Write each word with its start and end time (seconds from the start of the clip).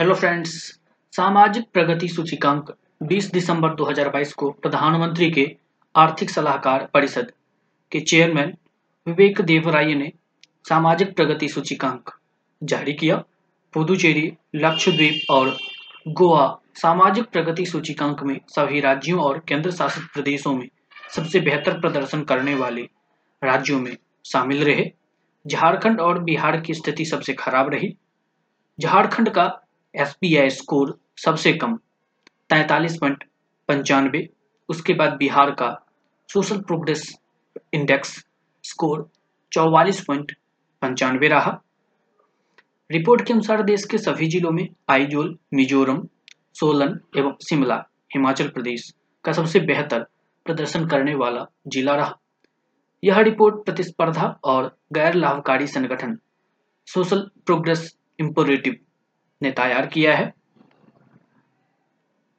Hello 0.00 0.14
friends 0.14 0.80
सामाजिक 1.12 1.64
प्रगति 1.72 2.08
सूचकांक 2.08 2.76
20 3.02 3.32
दिसंबर 3.32 3.74
2022 3.74 4.32
को 4.32 4.50
प्रधानमंत्री 4.50 5.30
के 5.30 5.56
आर्थिक 5.96 6.30
सलाहकार 6.30 6.88
परिषद 6.94 7.32
के 7.92 8.00
चेयरमैन 8.00 8.56
विवेक 9.06 9.40
देवराय 9.40 9.94
ने 9.94 10.12
सामाजिक 10.68 11.16
प्रगति 11.16 11.48
सूचकांक 11.48 12.10
जारी 12.62 12.92
किया। 12.92 13.24
पुदुचेरी, 13.74 14.32
लक्षद्वीप 14.54 15.30
और 15.30 15.56
गोवा 16.08 16.60
सामाजिक 16.74 17.24
प्रगति 17.24 17.66
सूचिकांक 17.66 18.22
में 18.22 18.40
सभी 18.48 18.80
राज्यों 18.80 19.20
और 19.20 19.44
केंद्र 19.48 19.70
शासित 19.70 20.02
प्रदेशों 20.14 20.54
में 20.54 20.68
सबसे 21.14 21.40
बेहतर 21.40 21.80
प्रदर्शन 21.80 22.22
करने 22.22 22.54
वाले 22.54 22.88
राज्यों 23.44 23.80
में 23.80 23.96
शामिल 24.24 24.64
रहे। 24.64 24.92
झारखंड 25.46 26.00
और 26.00 26.18
बिहार 26.18 26.60
की 26.60 26.74
स्थिति 26.74 27.04
सबसे 27.04 27.32
खराब 27.32 27.74
रही। 27.74 27.96
झारखंड 28.80 29.28
का 29.28 29.62
एस 29.94 30.16
स्कोर 30.56 30.98
सबसे 31.16 31.52
कम, 31.52 31.76
तैतालीस 32.50 32.96
पॉइंट 32.96 33.24
पंचानवे। 33.68 34.28
उसके 34.68 34.94
बाद 34.94 35.12
बिहार 35.12 35.50
का 35.50 35.70
सोशल 36.28 36.60
प्रोग्रेस 36.60 37.18
इंडेक्स 37.72 38.24
स्कोर 38.64 39.08
चौवालीस 39.52 40.04
पॉइंट 40.04 40.32
पंचानवे 40.82 41.28
रहा। 41.28 41.60
रिपोर्ट 42.90 43.26
के 43.26 43.32
अनुसार 43.32 43.62
देश 43.62 43.84
के 43.84 43.98
सभी 43.98 44.26
जिलों 44.26 44.50
में 44.50 44.68
आइजोल 44.88 45.38
मिजोरम, 45.54 46.06
सोलन 46.54 46.98
एवं 47.16 47.34
शिमला, 47.48 47.84
हिमाचल 48.14 48.48
प्रदेश 48.48 48.94
का 49.24 49.32
सबसे 49.32 49.60
बेहतर 49.60 50.06
प्रदर्शन 50.46 50.86
करने 50.86 51.14
वाला 51.14 51.46
जिला 51.66 51.94
रहा। 51.96 52.18
यह 53.04 53.20
रिपोर्ट 53.20 53.64
प्रतिस्पर्धा 53.64 54.26
और 54.44 54.76
गैर 54.92 55.14
लाभकारी 55.14 55.66
संगठन, 55.66 56.18
सोशल 56.86 57.30
प्रोग्रेस 57.46 57.96
इम्पोरेटिव 58.18 58.76
ने 59.42 59.50
तैयार 59.50 59.86
किया 59.86 60.16
है। 60.16 60.32